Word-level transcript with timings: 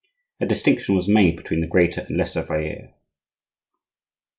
A 0.39 0.47
distinction 0.47 0.95
was 0.95 1.07
made 1.07 1.37
between 1.37 1.59
the 1.61 1.67
greater 1.67 2.01
and 2.01 2.17
lesser 2.17 2.41
vair. 2.41 2.95